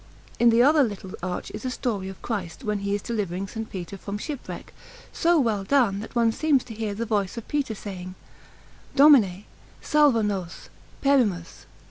In 0.39 0.49
the 0.49 0.63
other 0.63 0.81
little 0.81 1.11
arch 1.21 1.51
is 1.51 1.63
a 1.63 1.69
story 1.69 2.09
of 2.09 2.19
Christ 2.23 2.63
when 2.63 2.79
he 2.79 2.95
is 2.95 3.03
delivering 3.03 3.43
S. 3.43 3.55
Peter 3.69 3.97
from 3.99 4.17
shipwreck, 4.17 4.73
so 5.13 5.39
well 5.39 5.63
done 5.63 5.99
that 5.99 6.15
one 6.15 6.31
seems 6.31 6.63
to 6.63 6.73
hear 6.73 6.95
the 6.95 7.05
voice 7.05 7.37
of 7.37 7.47
Peter 7.47 7.75
saying: 7.75 8.15
"Domine, 8.95 9.45
salva 9.79 10.23
nos, 10.23 10.69
perimus." 11.03 11.67